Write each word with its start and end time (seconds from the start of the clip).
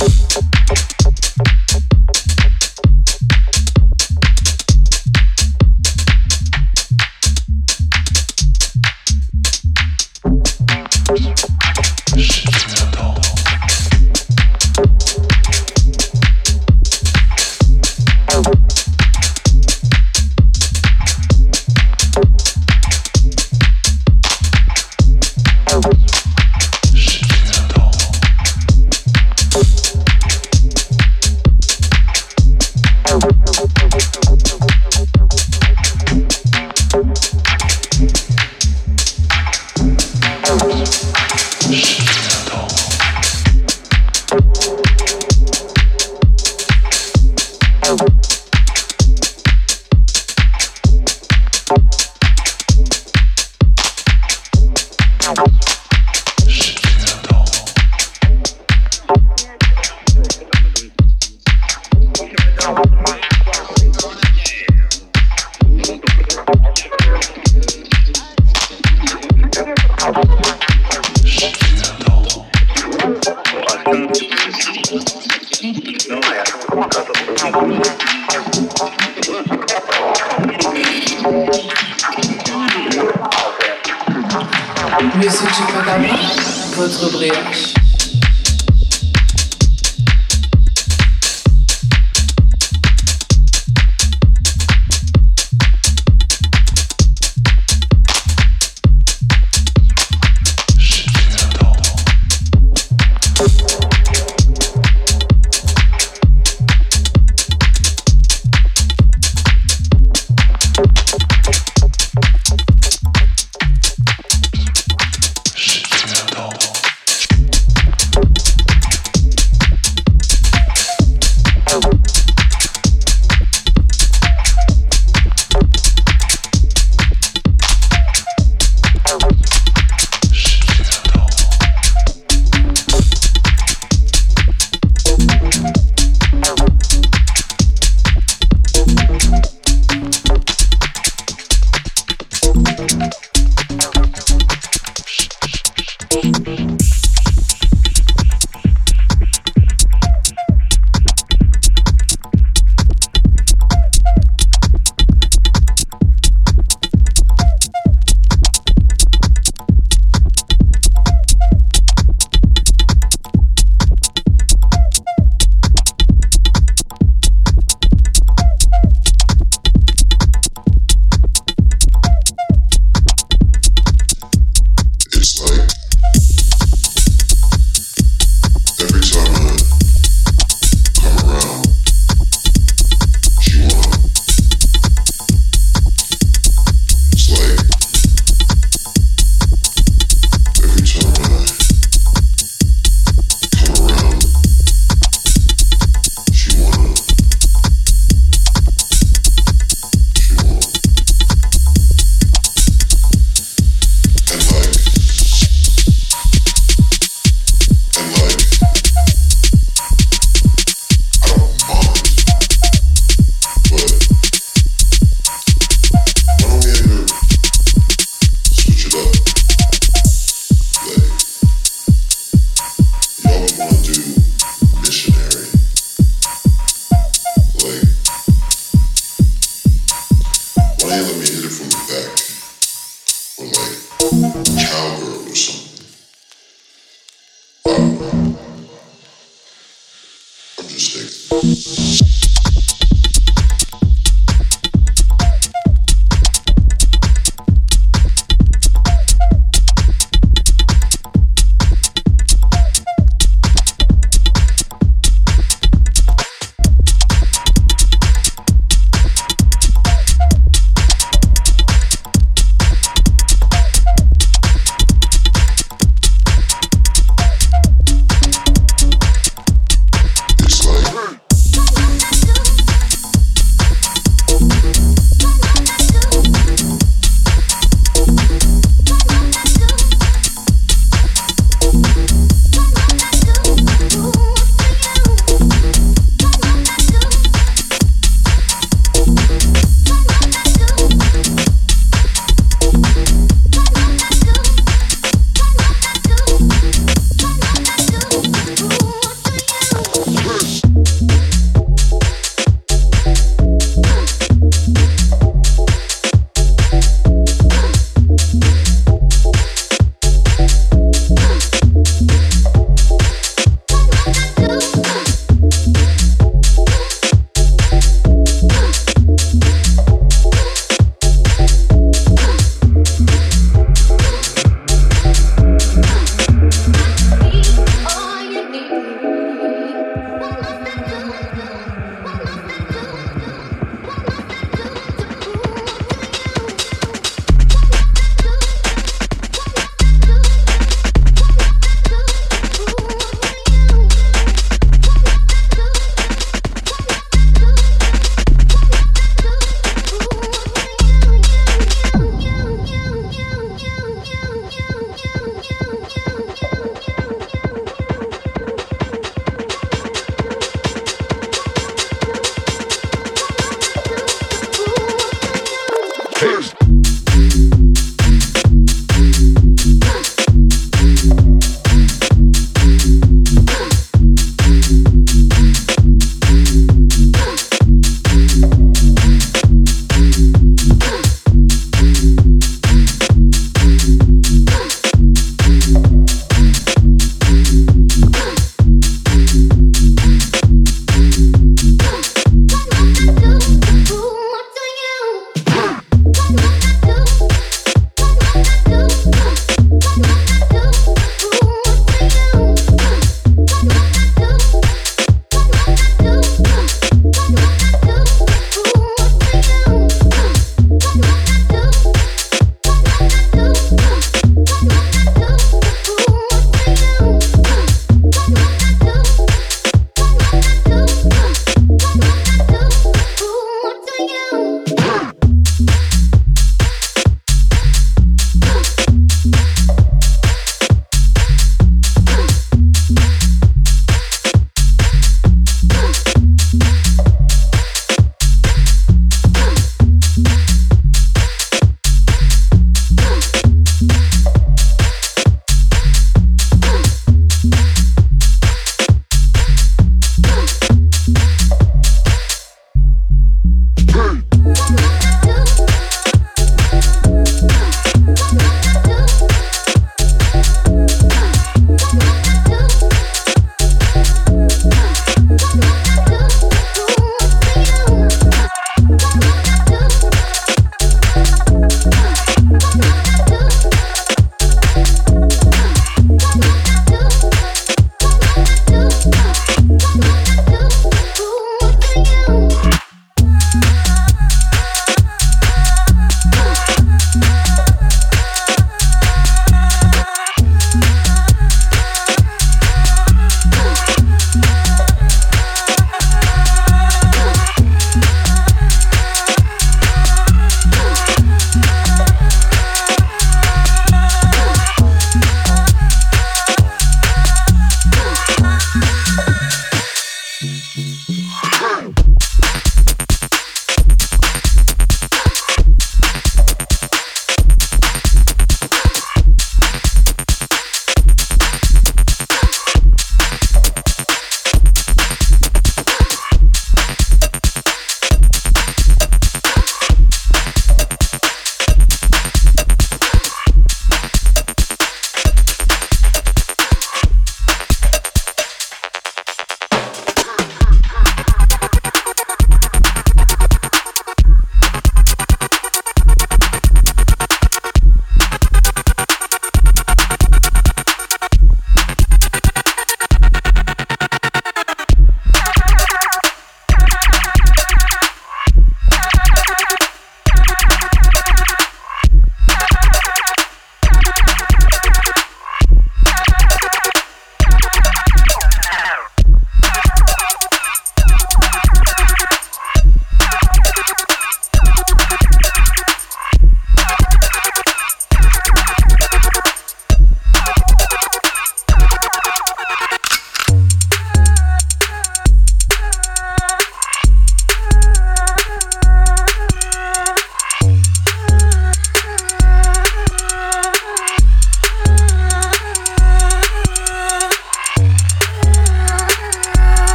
up. 0.00 0.47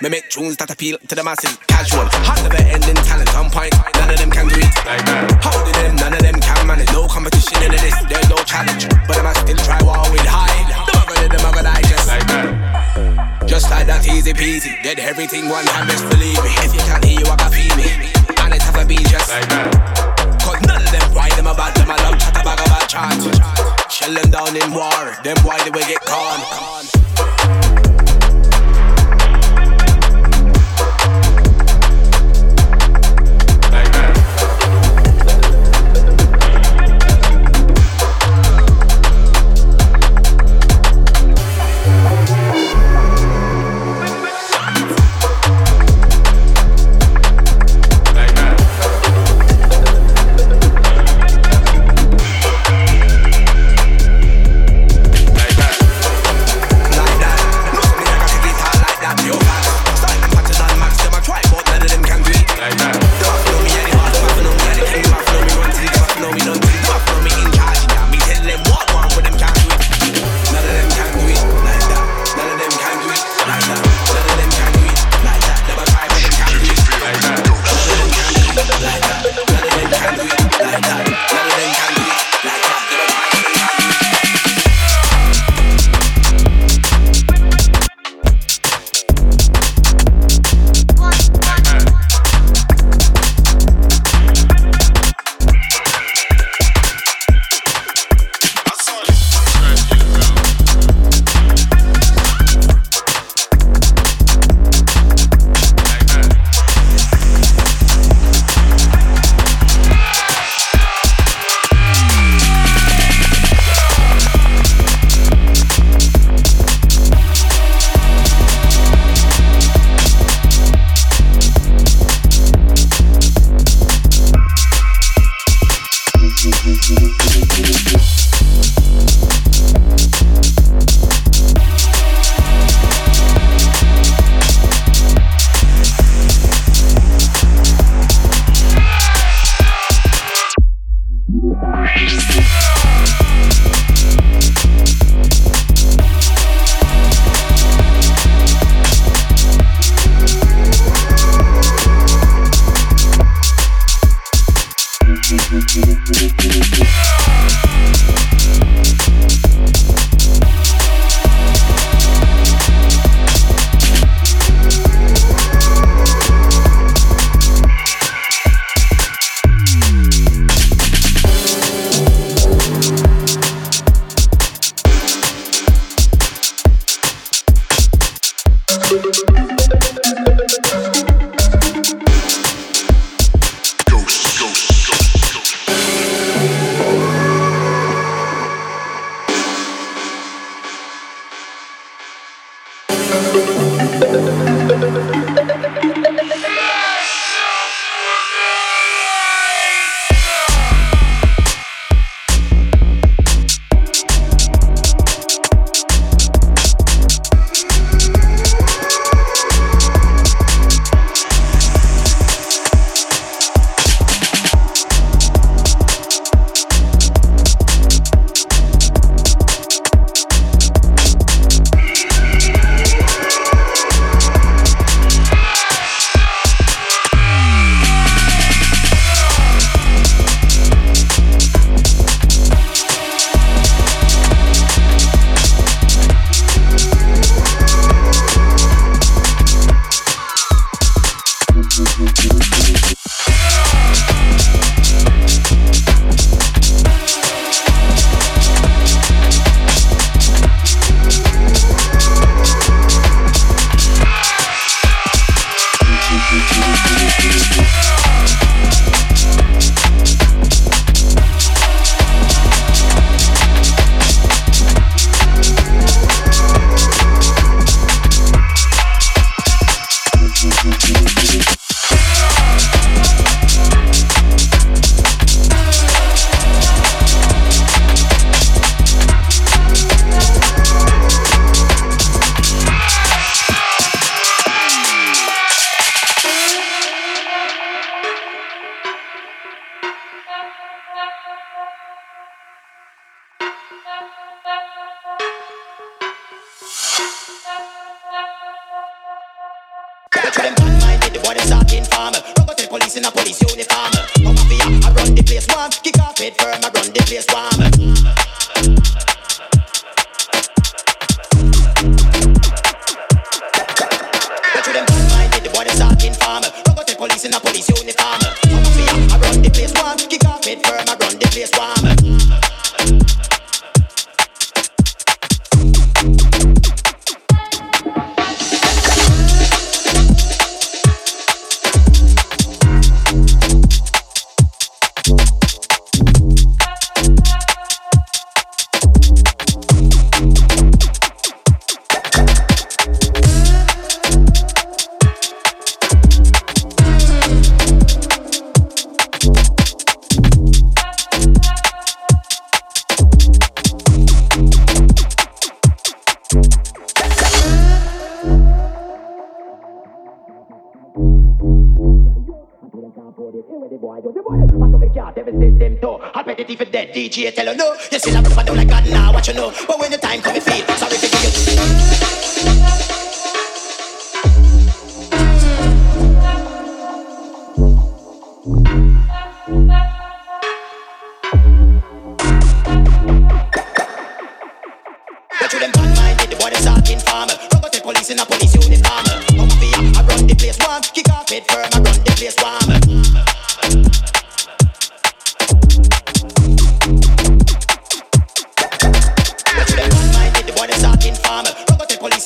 Me 0.00 0.08
make 0.08 0.30
tunes 0.30 0.56
that 0.56 0.70
appeal 0.70 0.96
to 1.08 1.14
the 1.14 1.24
masses. 1.24 1.58
Casual, 1.66 2.06
hard 2.22 2.38
never 2.46 2.62
ending 2.70 2.94
talent 3.02 3.34
on 3.34 3.50
point. 3.50 3.74
None 3.98 4.10
of 4.10 4.18
them 4.18 4.30
can 4.30 4.46
do 4.46 4.54
it 4.54 4.70
did 5.68 5.74
them? 5.74 5.96
None 5.96 6.14
of 6.14 6.22
them 6.22 6.38
can 6.40 6.66
manage. 6.66 6.92
No 6.92 7.06
competition 7.06 7.62
in 7.62 7.72
this. 7.72 7.94
There's 8.06 8.28
no 8.30 8.36
challenge. 8.46 8.86
But 9.06 9.18
I 9.18 9.22
must 9.22 9.40
still 9.42 9.58
try 9.58 9.82
while 9.82 10.06
with 10.12 10.22
high. 10.22 10.54
The 10.86 10.94
mugger, 11.02 11.28
the 11.34 11.38
mugger, 11.42 11.64
digest 11.66 12.06
like 12.06 12.26
that. 12.30 13.48
Just 13.50 13.70
like 13.70 13.86
that, 13.86 14.06
easy 14.06 14.32
peasy. 14.32 14.80
Did 14.82 14.98
everything 14.98 15.48
one 15.48 15.64
time, 15.66 15.88
best 15.88 16.06
believe 16.08 16.38
me. 16.46 16.52
If 16.62 16.74
you 16.74 16.82
can't 16.86 17.04
hear 17.04 17.20
you, 17.20 17.26
I 17.26 17.36
can 17.36 17.50
feel 17.50 17.74
me. 17.74 17.90
And 18.38 18.54
it 18.54 18.62
have 18.62 18.78
to 18.78 18.86
be 18.86 19.02
just 19.10 19.28
like 19.30 19.48
that. 19.50 19.66
Cause 20.46 20.60
none 20.62 20.78
of 20.78 20.90
them 20.94 21.06
why 21.10 21.28
them 21.34 21.46
about 21.50 21.74
them, 21.74 21.90
I 21.90 21.96
love 22.06 22.18
chat 22.22 22.38
about 22.38 22.86
chat. 22.86 23.90
Shell 23.90 24.14
them 24.14 24.30
down 24.30 24.54
in 24.54 24.70
war. 24.70 25.18
Them 25.24 25.36
why 25.42 25.58
they 25.64 25.70
will 25.70 25.86
get 25.90 26.00
caught. 26.06 26.87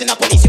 In 0.03 0.11
a 0.11 0.17
police 0.17 0.42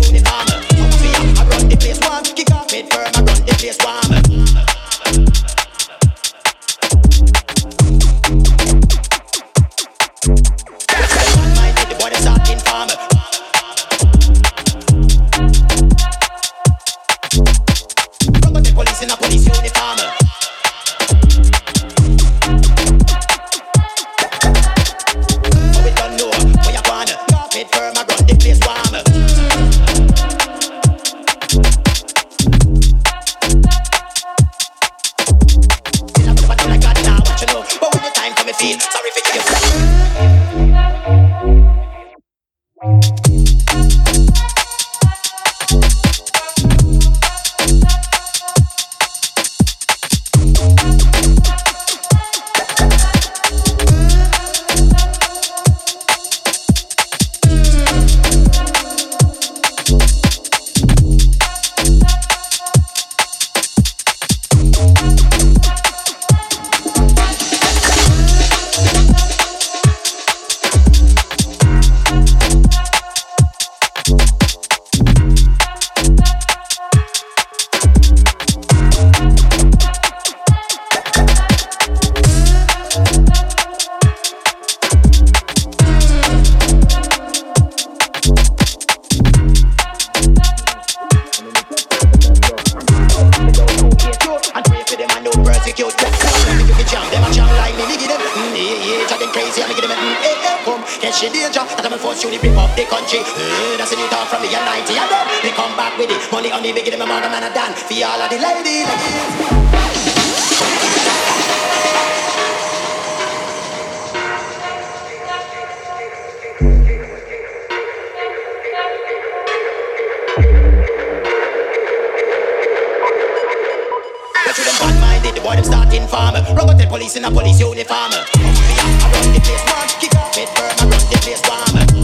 bandit, 125.24 125.36
the 125.36 125.47
boy 125.47 125.55
them 125.55 125.63
starting 125.63 126.07
farm. 126.07 126.36
Rugged 126.55 126.89
police 126.89 127.15
in 127.15 127.26
a 127.26 127.32
police 127.32 127.59
uniform. 127.59 128.11
Envy, 128.36 128.76
I 128.80 129.11
run 129.13 129.34
the 129.34 129.39
place 129.39 129.63
warm. 129.71 129.88
Kick 129.99 130.15
off 130.15 130.38
it, 130.38 130.49
burn, 130.55 130.71
I 130.80 130.84
run 130.89 131.09
the 131.09 131.19
place 131.21 131.41
warm. 131.47 132.03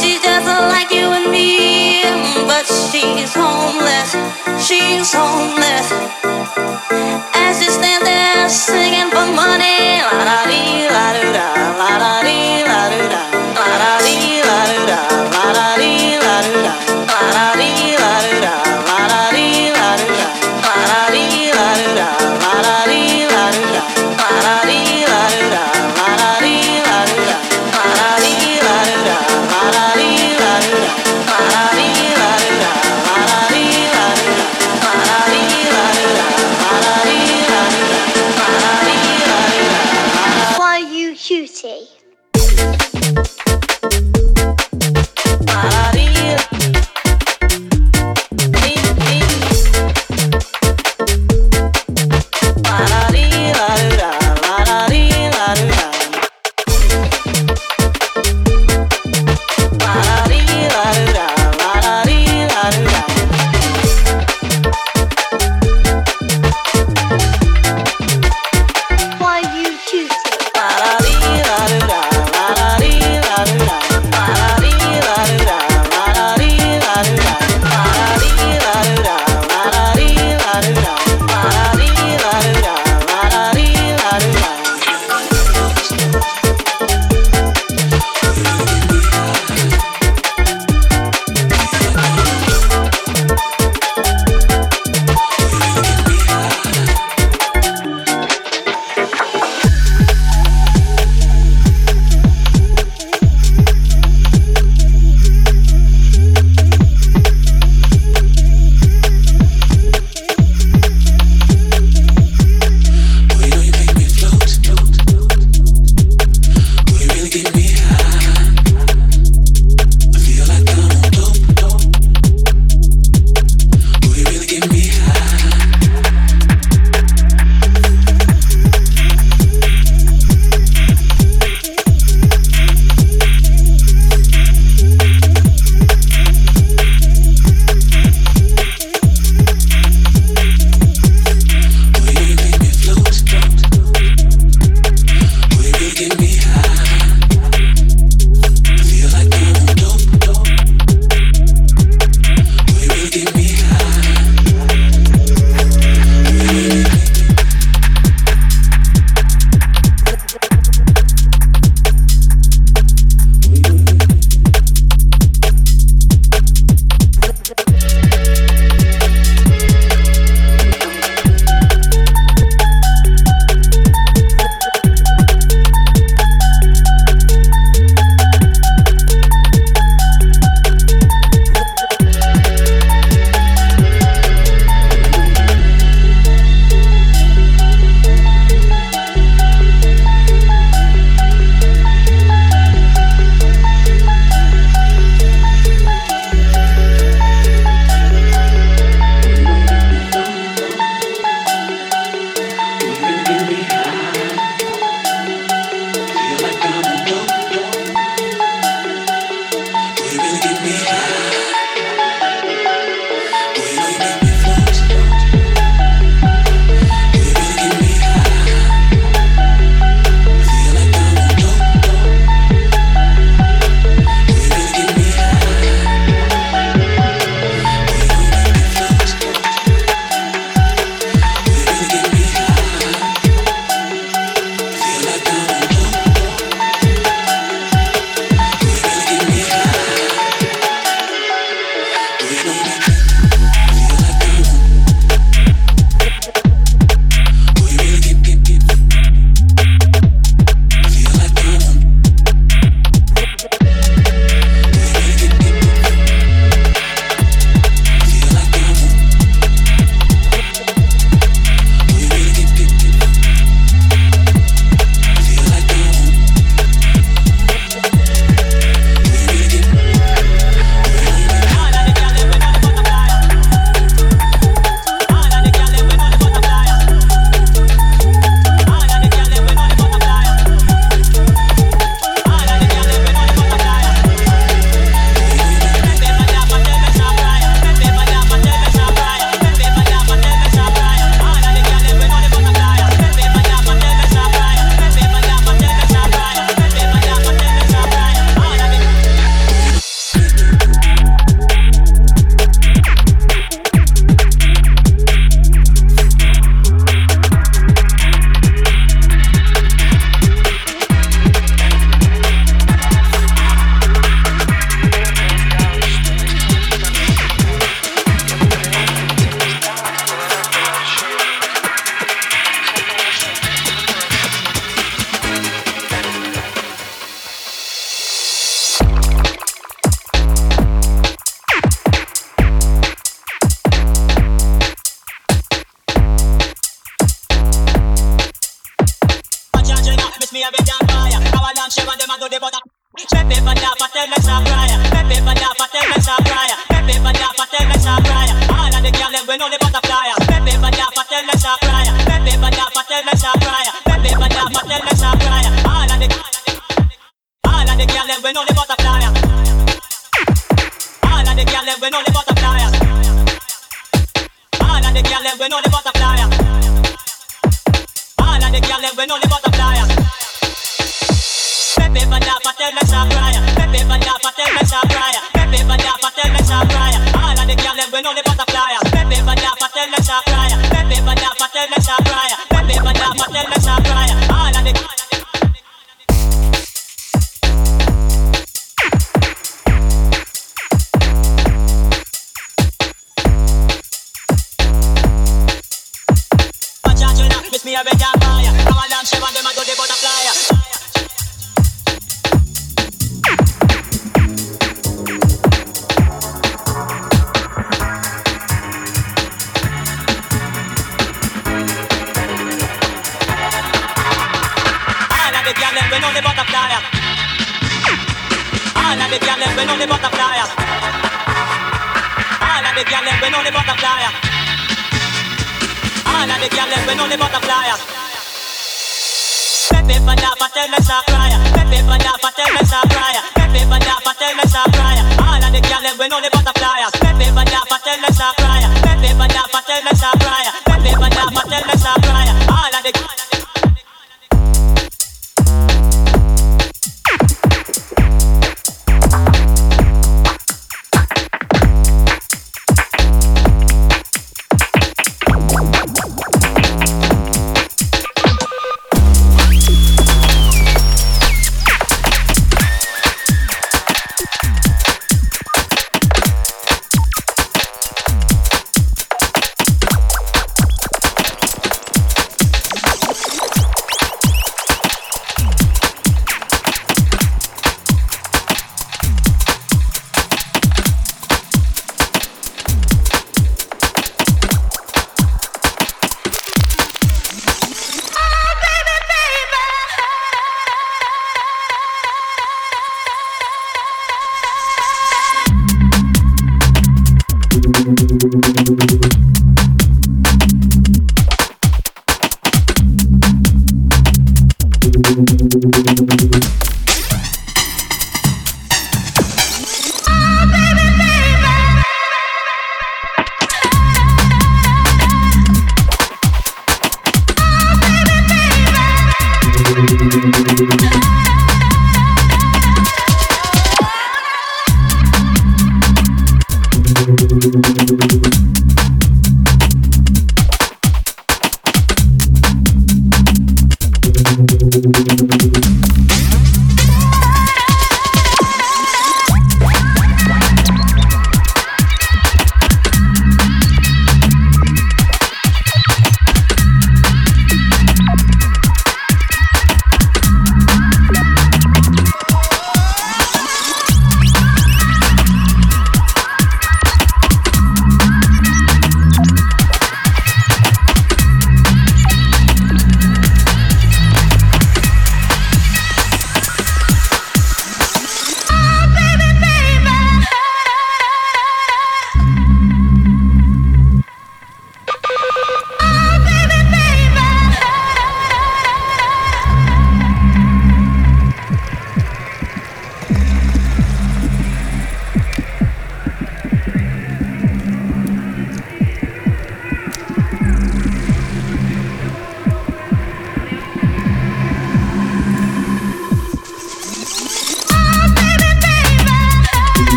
She's 0.00 0.22
just 0.22 0.46
like 0.46 0.90
you 0.90 1.12
and 1.12 1.30
me, 1.30 2.00
but 2.48 2.64
she's 2.64 3.34
homeless. 3.34 4.10
She's 4.56 5.12
homeless. 5.12 5.92
As 7.34 7.60
she 7.60 7.68
stands 7.68 8.04
there 8.06 8.48
singing 8.48 9.10
for 9.10 9.26
money, 9.26 10.00
la 10.00 10.16
da 10.24 10.46
dee, 10.48 10.88
la 10.88 11.12
do 11.12 11.28
da, 11.36 11.46
la 11.76 11.98
da 12.00 12.22
dee, 12.24 12.64
la 12.64 12.88
do 12.88 13.00
da, 13.12 13.22
la 13.52 13.68
da 13.82 13.92
dee, 14.00 14.40
la 14.48 14.60
do 14.70 14.78
da, 14.88 15.00
la 15.36 15.46
da 15.52 15.68
dee, 15.76 16.16
la 16.24 16.36
do 16.40 16.54
da, 16.64 16.72
la 17.12 17.20
da 17.36 17.46
dee, 17.60 17.63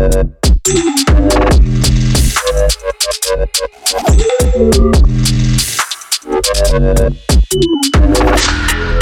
Thank 0.00 0.34
you. 8.94 8.99